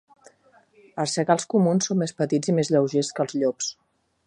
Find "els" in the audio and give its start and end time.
1.03-1.11, 3.27-3.39